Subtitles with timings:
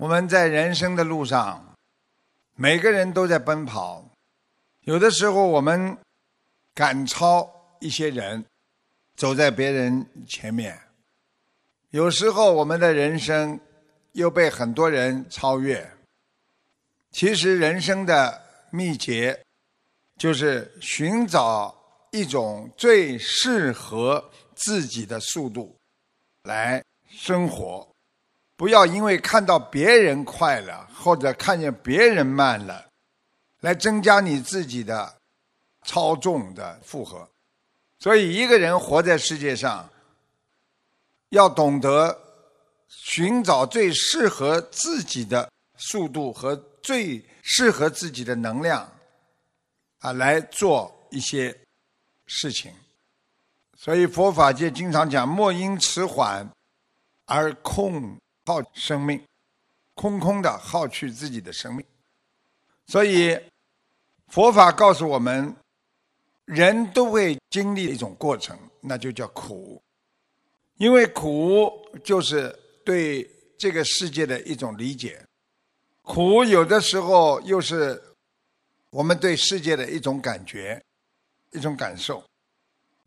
[0.00, 1.74] 我们在人生的路上，
[2.56, 4.02] 每个人都在奔跑。
[4.84, 5.94] 有的时候我们
[6.74, 7.46] 赶超
[7.80, 8.42] 一些人，
[9.14, 10.74] 走在别人前面；
[11.90, 13.60] 有时候我们的人生
[14.12, 15.86] 又被很多人超越。
[17.10, 18.40] 其实人生的
[18.70, 19.38] 秘诀
[20.16, 21.76] 就是寻找
[22.10, 25.76] 一种最适合自己的速度
[26.44, 27.86] 来生活。
[28.60, 32.90] 不要因为看到别人快了，或者看见别人慢了，
[33.60, 35.16] 来增加你自己的
[35.86, 37.26] 超重的负荷。
[38.00, 39.88] 所以，一个人活在世界上，
[41.30, 42.14] 要懂得
[42.86, 48.86] 寻找最适合自己的速度和最适合自己的能量，
[50.00, 51.58] 啊，来做一些
[52.26, 52.70] 事情。
[53.78, 56.46] 所以，佛法界经常讲：莫因迟缓
[57.24, 58.18] 而空。
[58.50, 59.22] 耗生命，
[59.94, 61.86] 空空的耗去自己的生命，
[62.88, 63.38] 所以
[64.26, 65.54] 佛法告诉我们，
[66.46, 69.80] 人都会经历一种过程，那就叫苦。
[70.78, 71.70] 因为苦
[72.02, 75.24] 就是对这个世界的一种理解，
[76.02, 78.02] 苦有的时候又是
[78.90, 80.82] 我们对世界的一种感觉、
[81.52, 82.24] 一种感受。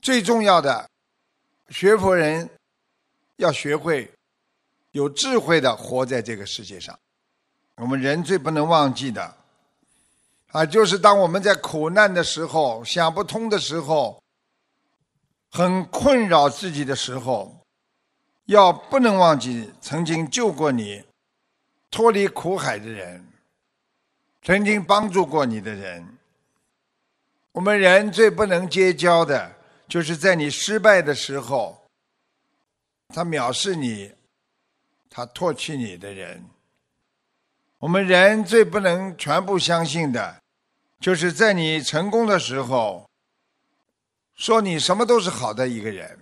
[0.02, 0.90] 最重要的，
[1.68, 2.50] 学佛人
[3.36, 4.10] 要学会。
[4.94, 6.98] 有智慧的活在这个世界上，
[7.78, 9.36] 我们人最不能忘记的，
[10.52, 14.22] 啊，就是当我们在苦难的时候、想不通的时候、
[15.50, 17.66] 很困扰自己的时候，
[18.46, 21.04] 要不能忘记曾经救过你、
[21.90, 23.26] 脱离苦海的人，
[24.44, 26.08] 曾经帮助过你的人。
[27.52, 29.56] 我们人最不能结交的，
[29.88, 31.84] 就是在你失败的时候，
[33.08, 34.14] 他藐视你。
[35.16, 36.44] 他唾弃你的人，
[37.78, 40.42] 我们人最不能全部相信的，
[41.00, 43.08] 就是在你成功的时候，
[44.34, 46.18] 说你什么都是好的一个人，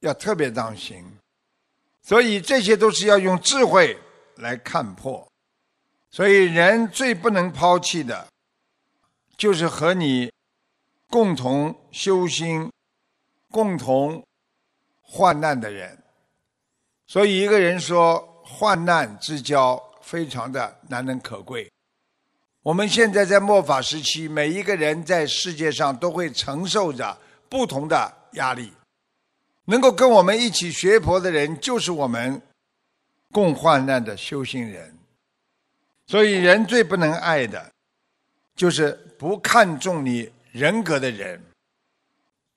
[0.00, 1.04] 要特别当心。
[2.02, 3.96] 所以这些都是要用智慧
[4.38, 5.24] 来看破。
[6.10, 8.26] 所以人最不能抛弃的，
[9.36, 10.32] 就是和你
[11.08, 12.68] 共同修心、
[13.52, 14.26] 共同
[15.02, 15.97] 患难的人。
[17.08, 21.68] 所以，一个人说患难之交非常的难能可贵。
[22.62, 27.16] 我们现在在末法时期，每一个人在世界上都会承受着
[27.48, 28.70] 不同的压力。
[29.64, 32.40] 能够跟我们一起学佛的人，就是我们
[33.32, 34.94] 共患难的修行人。
[36.06, 37.70] 所以，人最不能爱的，
[38.54, 41.42] 就是不看重你人格的人。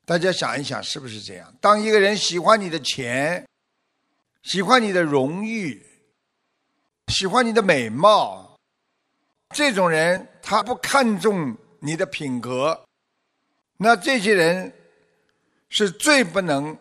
[0.06, 1.54] 大家想一想，是不是这样？
[1.62, 3.46] 当一个人喜欢你的钱，
[4.44, 5.86] 喜欢你的荣誉，
[7.08, 8.58] 喜欢你的美貌，
[9.54, 12.84] 这种人他不看重你的品格，
[13.78, 14.74] 那这些人
[15.70, 16.76] 是最不能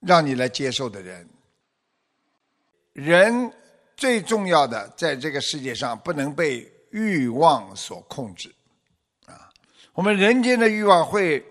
[0.00, 1.28] 让你来接受的人。
[2.92, 3.52] 人
[3.96, 8.54] 最重要的，在这个世界上不能被欲望所控制，
[9.26, 9.50] 啊，
[9.92, 11.44] 我们人间的欲望会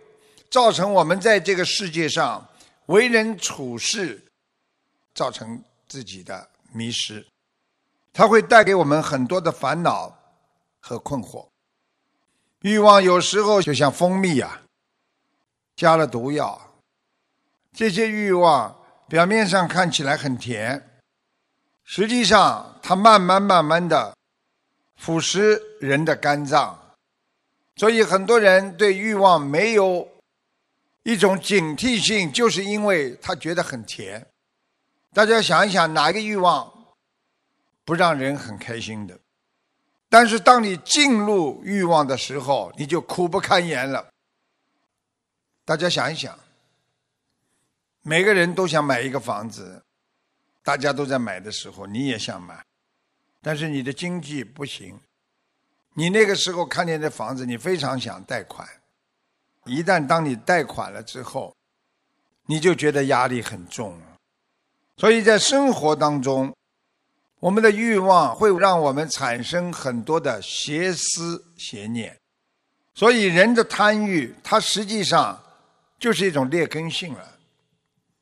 [0.49, 2.47] 造成我们在这个世界上
[2.85, 4.21] 为人处事。
[5.13, 7.25] 造成自己的迷失，
[8.11, 10.17] 它会带给我们很多的烦恼
[10.79, 11.47] 和困惑。
[12.61, 14.63] 欲望有时候就像蜂蜜啊，
[15.75, 16.59] 加了毒药。
[17.73, 18.75] 这些欲望
[19.07, 21.01] 表面上看起来很甜，
[21.83, 24.15] 实际上它慢慢慢慢的
[24.95, 26.79] 腐蚀人的肝脏。
[27.75, 30.07] 所以很多人对欲望没有
[31.01, 34.25] 一种警惕性，就是因为他觉得很甜。
[35.13, 36.95] 大家想一想，哪一个欲望
[37.85, 39.19] 不让人很开心的？
[40.09, 44.11] 但是当你进入欲望的时候，你就苦不堪言了。
[45.65, 46.37] 大家想一想，
[48.01, 49.83] 每个人都想买一个房子，
[50.63, 52.65] 大家都在买的时候，你也想买，
[53.41, 54.99] 但是你的经济不行，
[55.93, 58.67] 你那个时候看见这房子，你非常想贷款。
[59.65, 61.55] 一旦当你贷款了之后，
[62.47, 64.01] 你就觉得压力很重。
[64.95, 66.55] 所以在生活当中，
[67.39, 72.15] 我们的欲望会让我们产生很多的邪思邪念。
[72.93, 75.41] 所以人的贪欲，它实际上
[75.97, 77.37] 就是一种劣根性了。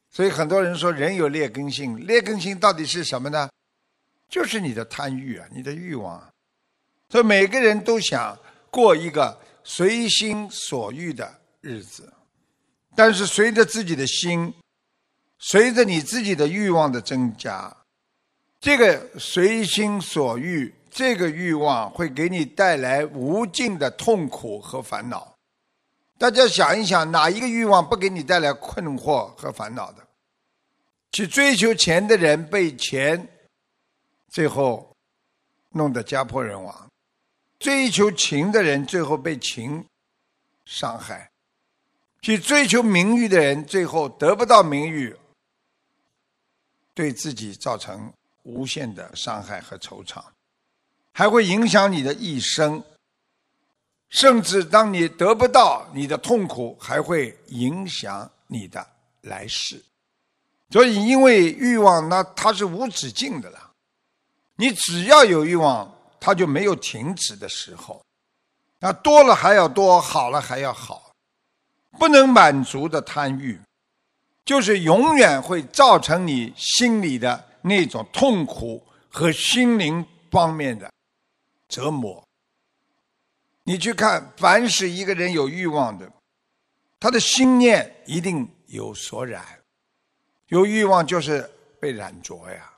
[0.10, 3.50] 所以很多人说人有劣根性，劣根性到底是什么呢？
[4.30, 6.26] 就是你的贪欲啊，你的欲望。
[7.10, 8.38] 所以每个人都想
[8.70, 11.30] 过一个随心所欲的
[11.60, 12.12] 日子，
[12.96, 14.54] 但是随着自己的心。
[15.44, 17.76] 随着你自己的欲望的增加，
[18.60, 25.36] 这个随心所欲，这个欲望会给你带来无尽的痛苦和烦恼。
[26.20, 30.08] 大家想一想，哪一个欲望不给你带来困惑和烦恼的？
[31.12, 33.28] 去追求钱的人被钱
[34.30, 34.96] 最后
[35.70, 36.72] 弄得家破人亡；
[37.58, 39.84] 追求情的人最后被情
[40.66, 41.28] 伤害；
[42.22, 45.16] 去追求名誉的人最后得不到名誉，
[46.94, 48.12] 对自己造成。
[48.44, 50.20] 无限的伤害和惆怅，
[51.12, 52.84] 还会影响你的一生。
[54.10, 58.84] 甚至当你得不到，你的痛苦还会影响你的
[59.22, 59.80] 来世。
[60.72, 63.72] 所以，因为欲望，那它是无止境的了。
[64.56, 68.04] 你只要有欲望，它就没有停止的时候。
[68.80, 71.14] 那多了还要多，好了还要好，
[72.00, 73.62] 不能满足的贪欲，
[74.46, 77.48] 就是永远会造成你心里的。
[77.64, 80.92] 那种痛苦和心灵方面的
[81.70, 82.28] 折磨，
[83.66, 86.12] 你去看，凡是一个人有欲望的，
[87.00, 89.46] 他的心念一定有所染。
[90.48, 91.48] 有欲望就是
[91.80, 92.74] 被染着呀，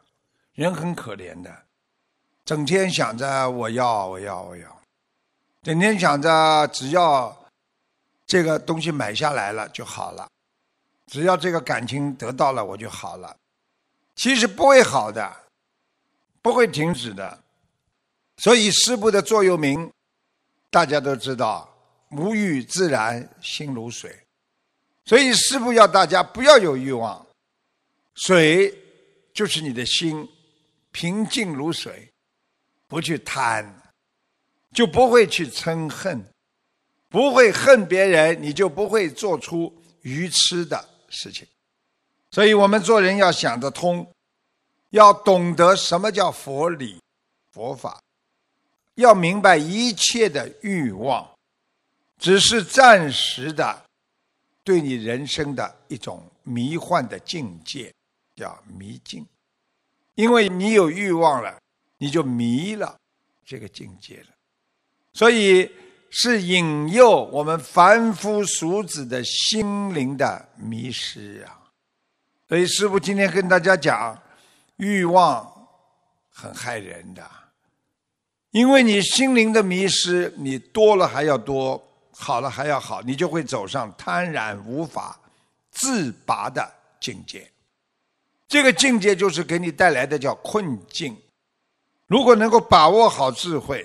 [0.53, 1.63] 人很可怜的，
[2.43, 4.81] 整天想着我要我要我要，
[5.61, 7.33] 整天想着只要
[8.27, 10.29] 这个东西买下来了就好了，
[11.07, 13.35] 只要这个感情得到了我就好了。
[14.15, 15.35] 其实不会好的，
[16.41, 17.43] 不会停止的。
[18.37, 19.91] 所以师部的座右铭，
[20.69, 21.71] 大家都知道：
[22.11, 24.17] 无欲自然心如水。
[25.05, 27.25] 所以师部要大家不要有欲望，
[28.15, 28.73] 水
[29.33, 30.27] 就是你的心，
[30.91, 32.09] 平静如水，
[32.87, 33.65] 不去贪，
[34.71, 36.23] 就不会去嗔恨，
[37.09, 41.47] 不会恨别人，你就不会做出愚痴的事情。
[42.31, 44.05] 所以我们做人要想得通，
[44.89, 46.99] 要懂得什么叫佛理、
[47.51, 48.01] 佛法，
[48.95, 51.29] 要明白一切的欲望，
[52.17, 53.85] 只是暂时的，
[54.63, 57.93] 对你人生的一种迷幻的境界，
[58.35, 59.25] 叫迷境。
[60.15, 61.59] 因为你有欲望了，
[61.97, 62.99] 你就迷了
[63.45, 64.27] 这个境界了。
[65.11, 65.71] 所以
[66.15, 71.57] 是引诱我们凡夫俗子的心灵的迷失啊。
[72.47, 74.15] 所以，师父今天跟大家讲，
[74.75, 75.43] 欲望
[76.29, 77.27] 很害人的，
[78.51, 85.19] 因为你心灵的迷失，你多了还要多，好了还要好，你就会走上贪婪无法
[85.71, 87.49] 自拔的境界。
[88.47, 91.17] 这个境界就是给你带来的叫困境。
[92.05, 93.83] 如果能够把握好智慧，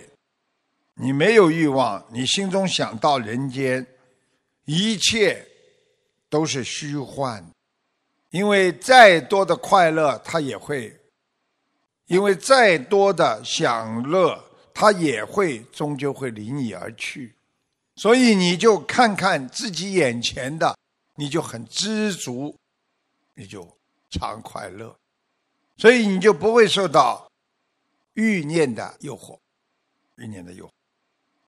[1.00, 3.86] 你没有欲望，你心中想到人间，
[4.64, 5.46] 一切
[6.28, 7.48] 都是虚幻。
[8.30, 10.92] 因为再多的快乐，他也会；
[12.06, 14.38] 因为再多的享乐，
[14.74, 17.34] 他也会终究会离你而去。
[17.96, 20.76] 所以你就看看自己眼前的，
[21.14, 22.54] 你就很知足，
[23.34, 23.66] 你就
[24.10, 24.94] 常快乐。
[25.76, 27.30] 所以你就不会受到
[28.14, 29.38] 欲念的诱惑，
[30.16, 30.70] 欲念的诱惑。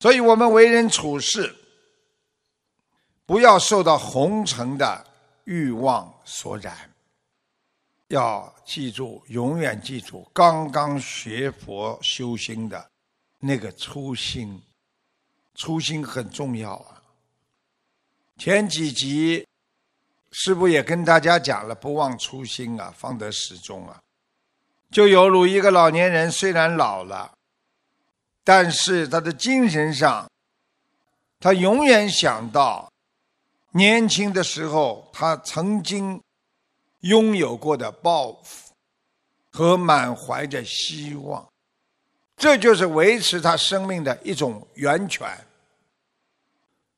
[0.00, 1.54] 所以我们为人处事，
[3.24, 5.06] 不要受到红尘的。
[5.44, 6.88] 欲望所染，
[8.06, 12.88] 要记住，永远记住刚刚学佛修心的
[13.40, 14.62] 那个初心，
[15.56, 17.02] 初心很重要啊。
[18.36, 19.44] 前几集
[20.30, 24.00] 师父也跟大家讲了，不忘初心啊，方得始终啊。
[24.92, 27.32] 就犹如一个老年人，虽然老了，
[28.44, 30.30] 但是他的精神上，
[31.38, 32.90] 他永远想到。
[33.72, 36.20] 年轻的时候，他曾经
[37.02, 38.72] 拥有过的抱负
[39.52, 41.48] 和满怀着希望，
[42.36, 45.28] 这就是维持他生命的一种源泉。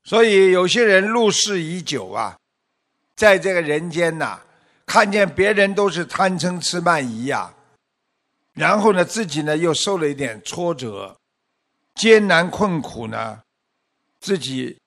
[0.02, 2.38] 所以，有些人入世已久啊，
[3.14, 4.40] 在这个人间呐，
[4.86, 7.54] 看见别人都是贪嗔痴慢疑呀，
[8.54, 11.14] 然后呢，自己呢又受了一点挫折、
[11.94, 13.42] 艰难困苦呢，
[14.20, 14.78] 自己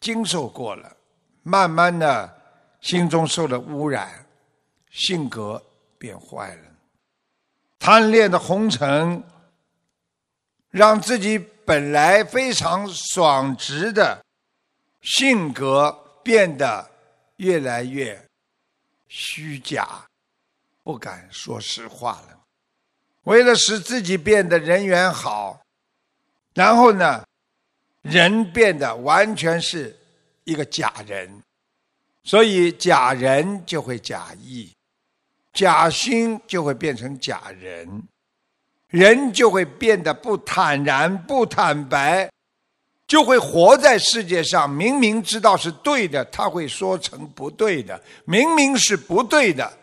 [0.00, 0.96] 经受过了。
[1.42, 2.42] 慢慢的，
[2.80, 4.26] 心中受了污染，
[4.90, 5.62] 性格
[5.98, 6.62] 变坏了。
[7.78, 9.22] 贪恋的红尘，
[10.70, 14.24] 让自己本来非常爽直的
[15.02, 16.90] 性格变得
[17.36, 18.26] 越来越
[19.08, 20.06] 虚假，
[20.82, 22.40] 不敢说实话了。
[23.24, 25.60] 为了使自己变得人缘好，
[26.54, 27.24] 然后呢，
[28.02, 29.94] 人变得完全是。
[30.46, 31.42] 一个假人，
[32.22, 34.70] 所以假人就会假意，
[35.54, 38.02] 假心就会变成假人，
[38.88, 42.30] 人就会变得不坦然、不坦白，
[43.06, 44.68] 就会活在世界上。
[44.68, 49.78] 明明知道是对的，他会说成不对的；明明是不对的，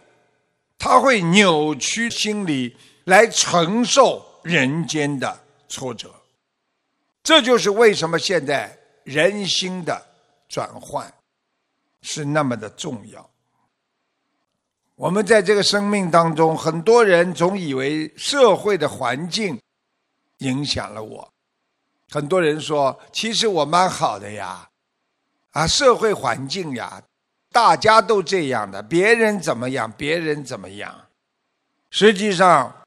[0.78, 6.14] 他会扭曲心理来承受人间的挫折。
[7.24, 10.02] 这就是为什么现在人心的
[10.50, 11.12] 转换
[12.02, 13.30] 是那么的重要。
[14.96, 19.60] 我们在这个生命当中，很多人总以为社会的环境
[20.40, 21.28] 影响了我。
[22.10, 24.70] 很多人说，其实我蛮好的呀，
[25.52, 27.02] 啊，社会环境呀，
[27.52, 31.08] 大家都这样的，别人怎么样，别人怎么样。
[31.90, 32.84] 实际上，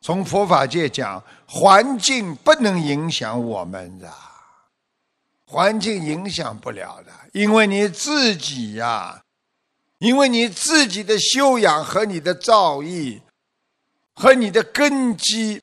[0.00, 1.22] 从佛法界讲，
[1.54, 4.10] 环境不能影响我们的，
[5.44, 9.22] 环境影响不了的，因为你自己呀。
[9.98, 13.20] 因为你自己的修养和你的造诣，
[14.14, 15.62] 和你的根基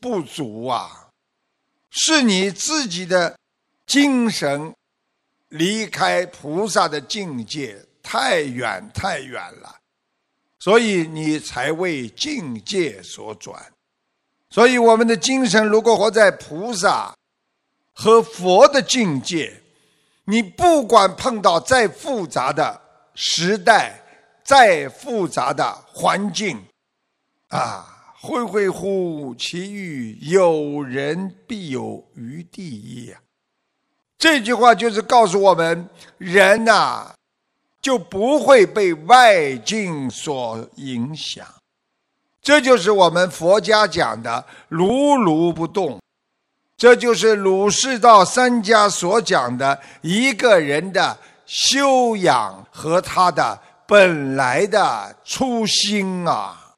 [0.00, 1.10] 不足啊，
[1.90, 3.38] 是你自己的
[3.86, 4.74] 精神
[5.50, 9.76] 离开菩萨的境界太远太远了，
[10.58, 13.71] 所以你才为境界所转。
[14.52, 17.12] 所以我们的精神如果活在菩萨
[17.92, 19.62] 和佛的境界，
[20.26, 22.80] 你不管碰到再复杂的。
[23.14, 24.02] 时代
[24.42, 26.58] 再复杂的环境，
[27.48, 27.84] 啊，
[28.18, 33.18] 恢恢乎其欲，有人必有余地也。
[34.16, 37.12] 这句话就是告诉我们，人呐，
[37.82, 41.46] 就不会被外境所影响。
[42.42, 46.00] 这就是我们佛家讲的“如如不动”，
[46.76, 51.18] 这就是儒释道三家所讲的一个人的。
[51.44, 56.76] 修养和他的本来的初心啊，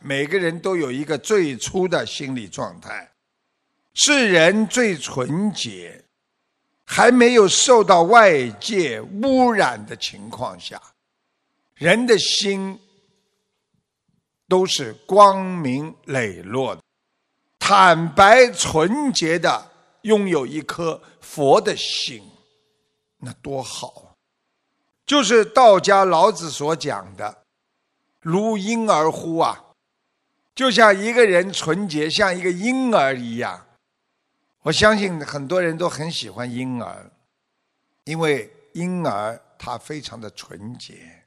[0.00, 3.08] 每个人都有一个最初的心理状态，
[3.94, 6.04] 是人最纯洁，
[6.84, 10.82] 还没有受到外界污染的情况下，
[11.74, 12.76] 人的心
[14.52, 16.82] 都是光明磊落的，
[17.58, 19.70] 坦白纯洁的，
[20.02, 22.22] 拥有一颗佛的心。
[23.16, 24.12] 那多好啊，
[25.06, 27.44] 就是道家老子所讲的
[28.20, 29.64] “如婴儿乎”啊，
[30.54, 33.66] 就像一个人纯洁，像一个婴儿一样。
[34.60, 37.10] 我相信很多人都很喜欢婴儿，
[38.04, 41.21] 因为婴儿他非常的纯洁，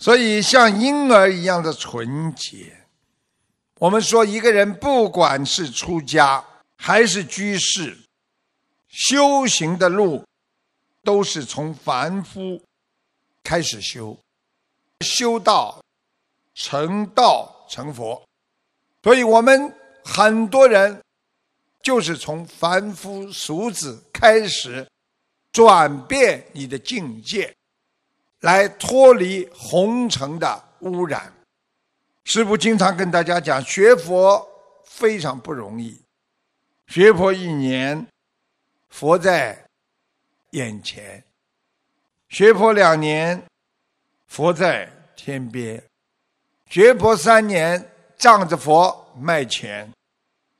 [0.00, 2.76] 所以像婴儿一样的纯洁。
[3.78, 6.44] 我们说一个人不管是出家
[6.76, 7.96] 还是居士，
[8.88, 10.24] 修行的路。
[11.02, 12.62] 都是从凡夫
[13.42, 14.14] 开始修，
[15.00, 15.82] 修道
[16.54, 18.22] 成道成佛，
[19.02, 21.02] 所以我们很多人
[21.82, 24.86] 就是从凡夫俗子开始
[25.50, 27.50] 转变你的境界，
[28.40, 31.32] 来脱离红尘的污染。
[32.24, 34.46] 师父经常跟大家讲，学佛
[34.84, 36.00] 非常不容易，
[36.86, 38.06] 学佛一年，
[38.88, 39.64] 佛在。
[40.52, 41.22] 眼前，
[42.28, 43.40] 学佛两年，
[44.26, 45.78] 佛在天边；
[46.68, 49.88] 学佛三年，仗着佛卖钱，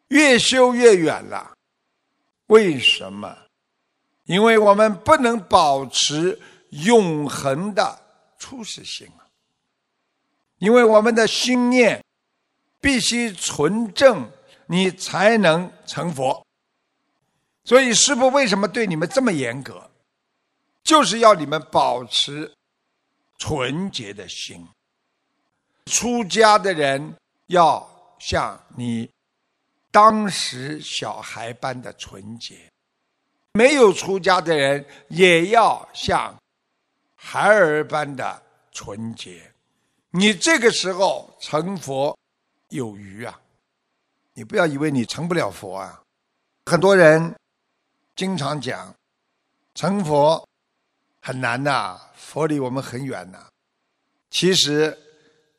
[0.07, 1.51] 越修越远了。
[2.47, 3.37] 为什么？
[4.27, 6.39] 因为我们不能保持
[6.71, 8.01] 永恒的
[8.39, 9.27] 初始心啊！
[10.59, 12.05] 因为我们的心念
[12.81, 14.31] 必须纯正，
[14.67, 16.47] 你才能成佛。
[17.65, 19.91] 所以师父为什么对你们这么严格？
[20.83, 22.53] 就是要你们保持
[23.39, 24.67] 纯洁的心。
[25.87, 27.15] 出家的人
[27.47, 27.87] 要
[28.19, 29.11] 像你
[29.91, 32.71] 当时小孩般的纯洁，
[33.53, 36.35] 没有出家的人也要像
[37.23, 39.43] 孩儿般的纯洁。
[40.11, 42.19] 你这个时候成佛
[42.71, 43.39] 有余啊！
[44.33, 46.03] 你不要以为你成不了佛啊！
[46.65, 47.35] 很多人。
[48.17, 48.95] 经常讲
[49.75, 50.47] 成佛
[51.23, 53.47] 很难呐，佛离我们很远呐。
[54.29, 54.99] 其实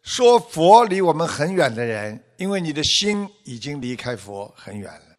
[0.03, 5.15] 说佛离我们很远的人，因为你的心已经离开佛很远了。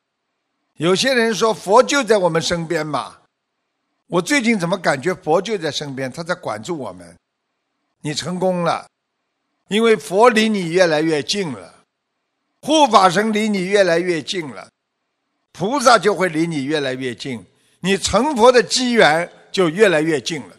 [0.74, 3.21] 有些人说佛就在我们身边嘛，
[4.06, 7.16] 我最近怎么感觉佛就在身边，他在管住我们？
[8.02, 8.88] 你成功了，
[9.68, 11.84] 因为佛离你越来越近了，
[12.60, 14.68] 护法神离你越来越近了。
[15.52, 17.44] 菩萨就会离你越来越近，
[17.80, 20.56] 你成佛的机缘就越来越近了。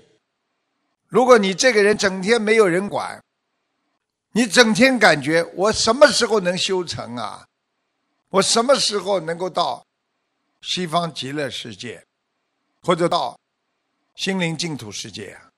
[1.07, 3.21] 如果你这个人整天没有人管，
[4.31, 7.45] 你整天感觉我什么时候能修成啊？
[8.29, 9.85] 我什么时候能够到
[10.61, 12.03] 西方极乐世界，
[12.83, 13.37] 或者到
[14.15, 15.49] 心灵净土世界啊？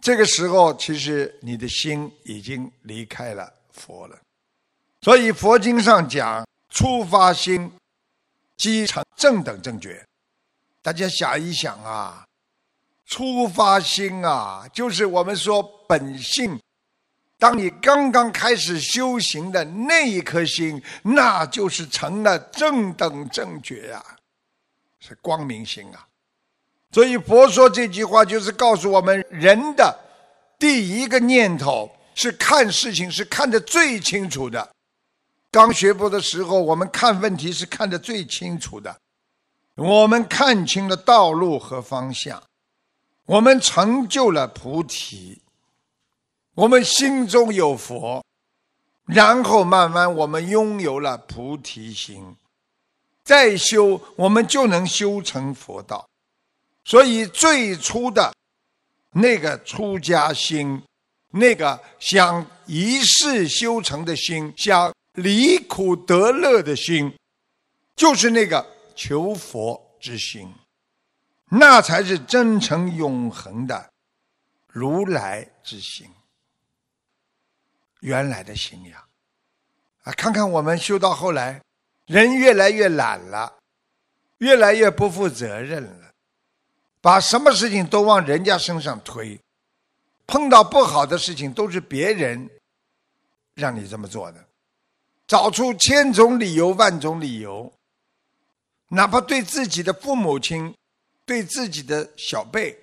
[0.00, 4.18] 这个时候，其实你的心已经离开了佛了。
[5.02, 7.70] 所以佛经上讲，初发心，
[8.56, 10.04] 即成正等正觉。
[10.82, 12.24] 大家想一想啊。
[13.06, 16.60] 初发心啊，就是我们说本性。
[17.38, 24.16] 当你刚刚开始修行的那一颗心，那就是成了正等正觉啊，
[25.00, 26.06] 是光明心啊。
[26.92, 29.98] 所以佛说这句话，就是告诉我们，人的
[30.58, 34.74] 第一个念头是看事情是看得最清楚的。
[35.50, 39.00] 刚学佛的时候，我们看问题是看得最清楚的，
[39.74, 42.42] 我们看清了道路和方向。
[43.26, 45.40] 我们成就了菩提，
[46.54, 48.24] 我们心中有佛，
[49.06, 52.36] 然后慢慢我们拥有了菩提心，
[53.30, 56.04] 再修我们就能修成佛道。
[56.82, 58.34] 所以最初的
[59.12, 60.82] 那个出家心，
[61.28, 67.16] 那个想一世修成的心，想离苦得乐的心，
[67.94, 70.52] 就是那个求佛之心。
[71.50, 73.92] 那才是真诚永恒的
[74.66, 76.04] 如来之心，
[78.00, 79.00] 原来的信仰
[80.02, 80.12] 啊！
[80.14, 81.62] 看看我们修到后来，
[82.10, 83.54] 人越来越懒了，
[84.38, 86.12] 越来越不负责任了，
[87.00, 89.38] 把什么事情都往人家身上推，
[90.26, 92.50] 碰到不好的事情都是别人
[93.54, 94.44] 让你这么做的，
[95.28, 97.72] 找出千种理由万种理由，
[98.88, 100.74] 哪怕对自己的父母亲。
[101.26, 102.76] 对自己的小辈，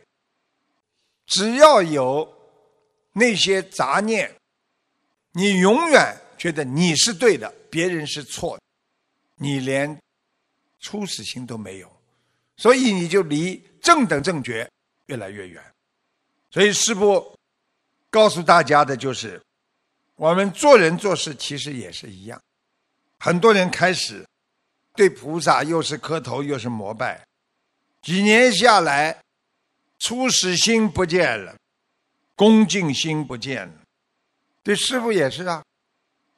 [1.25, 2.34] 只要有
[3.12, 4.34] 那些杂念，
[5.34, 8.63] 你永远觉得你是对的，别人是错的，
[9.39, 9.98] 你连
[10.79, 11.92] 初始心都没有，
[12.57, 14.70] 所以你就离正等正觉
[15.05, 15.64] 越来越远。
[16.50, 17.38] 所以师父
[18.09, 19.42] 告诉大家的就是，
[20.16, 22.42] 我们做人做事其实也是一样，
[23.20, 24.25] 很多人开始
[24.94, 27.24] 对菩萨又是磕头又是膜拜。
[28.01, 29.22] 几年下来，
[30.00, 31.55] 初始心不见了，
[32.35, 33.74] 恭敬心不见了。
[34.64, 35.64] 对师傅也是啊，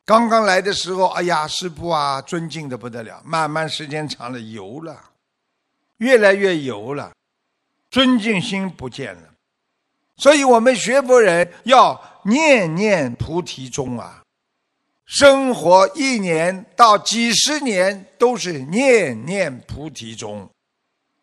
[0.10, 3.22] 刚刚来的时候，哎呀，师傅啊，尊敬的不得了。
[3.24, 5.00] 慢慢时间长了，油了，
[5.98, 7.13] 越来越油了，
[7.91, 9.22] 尊敬心不见了。
[10.17, 14.24] 所以我们学佛人要念念菩提中啊，
[15.06, 20.50] 生活一年到几十年都是念念菩提中。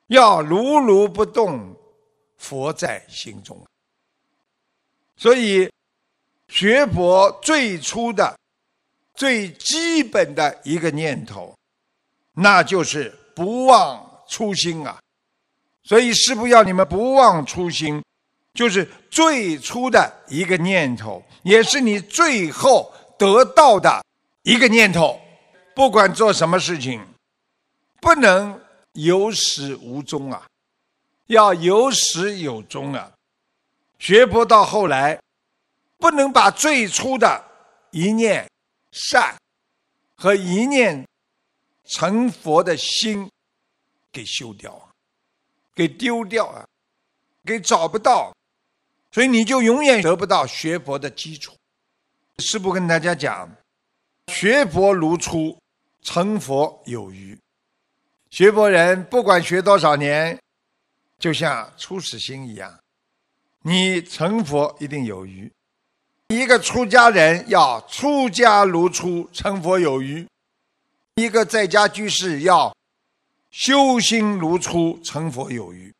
[0.06, 1.74] 要如如不动，
[2.38, 3.60] 佛在心中。
[5.16, 5.68] 所以
[6.46, 8.38] 学佛最初的、
[9.16, 11.52] 最基本的一个念头，
[12.34, 14.98] 那就是不忘初心啊。
[15.82, 18.02] 所以师父要你们不忘初心，
[18.54, 24.04] 就是最初的一个念头，也是你最后得到的
[24.42, 25.20] 一个念头。
[25.74, 27.04] 不管做什么事情，
[28.00, 28.60] 不能。
[28.98, 30.46] 有始无终啊，
[31.26, 33.12] 要有始有终啊！
[33.98, 35.20] 学佛到后来，
[35.98, 37.44] 不能把最初的
[37.90, 38.50] 一念
[38.96, 39.36] 善
[40.16, 41.06] 和一念
[41.84, 43.30] 成佛的心
[44.10, 44.88] 给修掉啊，
[45.74, 46.66] 给丢掉啊，
[47.44, 48.34] 给找不到，
[49.12, 51.54] 所以你就永远得不到学佛的基础。
[52.38, 53.54] 师父跟大家讲，
[54.28, 55.56] 学佛如初，
[56.02, 57.38] 成佛有余。
[58.30, 60.38] 学佛人不管学多少年，
[61.18, 62.78] 就像初始心一样，
[63.60, 65.52] 你成佛一定有余。
[66.28, 70.26] 一个出家人要出家如初，成佛有余；
[71.14, 72.74] 一个在家居士要
[73.50, 75.92] 修心如初，成佛有余。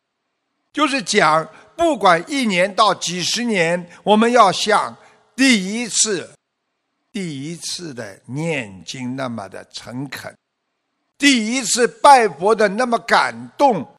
[0.73, 4.95] 就是讲，不管一年到几十年，我们要像
[5.35, 6.29] 第一次、
[7.11, 10.35] 第一次的念经那么的诚恳。
[11.17, 13.95] 第一次拜佛的那么感动，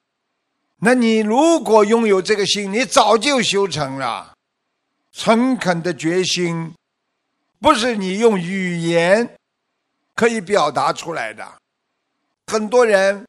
[0.81, 4.35] 那你如果拥有这个心，你早就修成了。
[5.19, 6.73] 诚恳的决心，
[7.59, 9.29] 不是你用语言
[10.15, 11.45] 可以表达出来的。
[12.47, 13.27] 很多人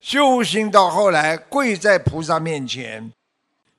[0.00, 3.12] 修行到后来跪在菩萨面前，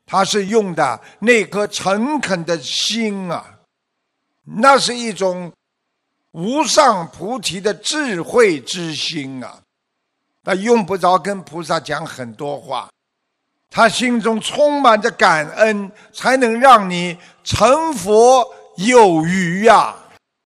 [0.05, 3.59] 他是用的那颗诚恳的心啊，
[4.45, 5.51] 那是一种。
[6.31, 9.61] 无上菩提的智慧之心啊，
[10.43, 12.89] 他用不着跟菩萨讲很多话，
[13.75, 19.93] 他心中充满着感恩，才能让你成佛有余呀。